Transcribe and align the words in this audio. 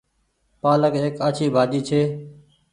پآلڪ 0.61 0.93
ايڪ 1.01 1.15
آڇي 1.27 1.45
ڀآڃي 1.55 1.79
ڇي۔ 1.87 2.01